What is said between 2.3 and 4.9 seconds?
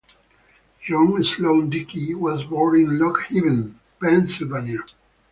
born in Lock Haven, Pennsylvania.